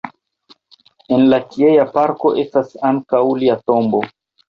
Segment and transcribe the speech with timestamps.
[1.17, 4.07] En la tiea parko estas ankaŭ lia tombo.